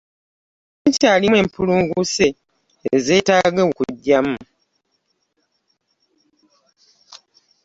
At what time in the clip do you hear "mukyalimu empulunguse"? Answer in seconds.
0.81-2.27